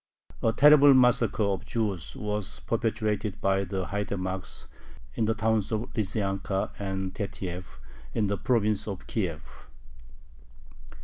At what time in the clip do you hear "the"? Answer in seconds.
3.65-3.85, 5.25-5.35, 8.25-8.39